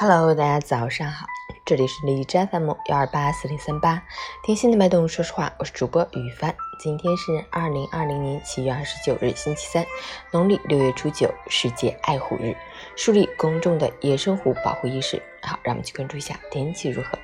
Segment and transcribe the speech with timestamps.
[0.00, 1.26] Hello，大家早上好，
[1.64, 4.00] 这里是荔枝 FM 幺二八四零三八，
[4.44, 6.54] 听心的脉动，说实话，我是主播雨帆。
[6.78, 9.84] 今天是二零二零年七月二十九日，星期三，
[10.30, 12.56] 农历六月初九，世界爱虎日，
[12.94, 15.20] 树立公众的野生虎保护意识。
[15.42, 17.18] 好，让我们去关注一下天气如何。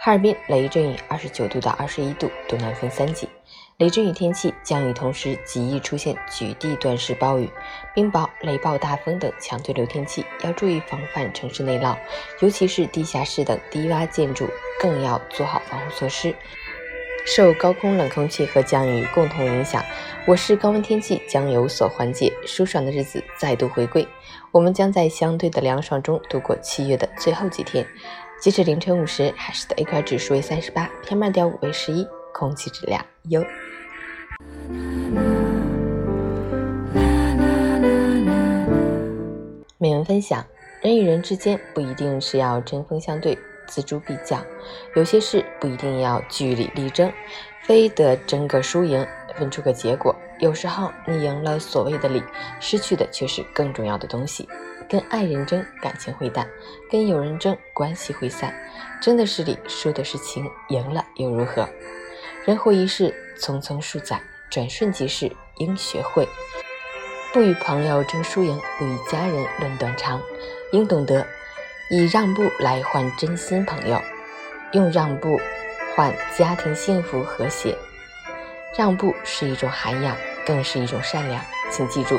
[0.00, 3.28] 哈尔滨雷阵雨，二十九度到二十一度，东南风三级。
[3.78, 7.46] 雷阵雨天气降雨同时极易出现局地断时暴雨、
[7.94, 11.94] 冰雹、雷暴大风等强对流天气，要注意防范城市内涝，
[12.40, 14.48] 尤其是地下室等低洼建筑，
[14.80, 16.34] 更要做好防护措施。
[17.26, 19.84] 受高空冷空气和降雨共同影响，
[20.26, 24.08] 我市高温天气将有所缓解，舒爽的日子再度回归。
[24.52, 27.86] 我们将在相对的凉爽中度过七月的最后几天。
[28.40, 33.44] 截止凌晨五时，海市的 AQI 指数为三十八，PM 二点五为十一，空气质量优。
[39.78, 40.44] 美文分享：
[40.80, 44.38] 人与人之间不一定是要针锋相对、锱铢必较，
[44.94, 47.12] 有些事不一定要据理力争，
[47.62, 50.16] 非得争个输赢，分出个结果。
[50.38, 52.22] 有时候你赢了所谓的理，
[52.58, 54.48] 失去的却是更重要的东西。
[54.88, 56.46] 跟爱人争，感情会淡；
[56.90, 58.54] 跟友人争，关系会散。
[59.00, 61.68] 争的是理，输的是情，赢了又如何？
[62.44, 64.20] 人活一世，匆匆数载，
[64.50, 66.26] 转瞬即逝，应学会。
[67.32, 70.22] 不与朋友争输赢，不与家人论短长，
[70.72, 71.26] 应懂得
[71.90, 74.00] 以让步来换真心朋友，
[74.72, 75.38] 用让步
[75.94, 77.76] 换家庭幸福和谐。
[78.76, 81.42] 让步是一种涵养，更是一种善良。
[81.70, 82.18] 请记住，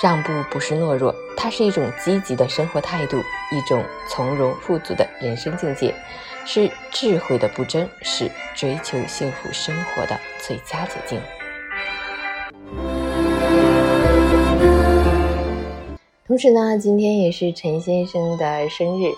[0.00, 3.18] 让步不是懦弱，它是一种积极的生活态度，
[3.50, 5.92] 一种从容富足的人生境界，
[6.44, 11.20] 是智慧的不争，是追求幸福生活的最佳捷径。
[16.28, 19.10] 同时呢，今天也是陈先生的生日，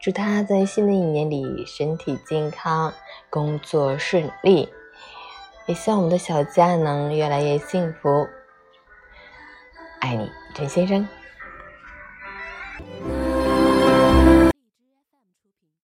[0.00, 2.92] 祝他在新的一年里身体健康，
[3.28, 4.68] 工作顺利，
[5.66, 8.26] 也希望我们的小家能越来越幸福。
[10.00, 11.06] 爱你，陈先生。